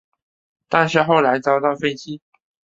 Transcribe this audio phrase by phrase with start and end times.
[0.67, 2.19] 但是后来遭到废弃。